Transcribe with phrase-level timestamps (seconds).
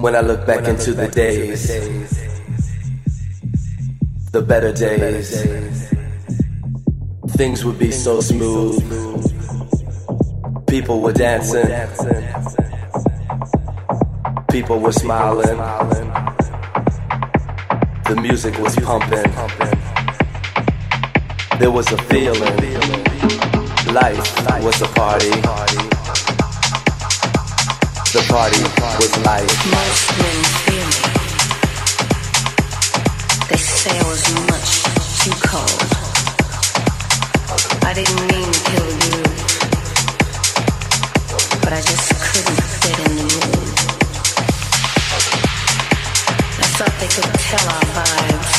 [0.00, 1.68] When I look back into the days,
[4.32, 5.88] the better days,
[7.36, 8.82] things would be so smooth.
[10.66, 11.66] People were dancing,
[14.50, 15.56] people were smiling,
[18.04, 19.32] the music was pumping.
[21.58, 22.40] There was a feeling,
[23.94, 25.93] life was a party.
[28.34, 28.58] Party
[28.98, 29.46] was life.
[29.70, 31.02] Most men fear me.
[33.48, 34.70] They say I was much
[35.22, 35.90] too cold.
[37.86, 39.22] I didn't mean to kill you,
[41.62, 43.78] but I just couldn't fit in the mood.
[46.58, 48.54] I thought they could tell our vibes.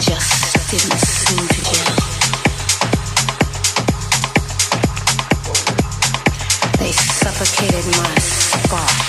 [0.00, 1.95] Just didn't seem to gel.
[7.82, 9.05] Suffocated my spark.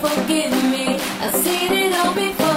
[0.00, 0.98] Forgive me.
[1.20, 2.47] I've seen it all before,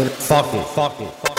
[0.00, 0.08] Get
[0.54, 1.29] me fuck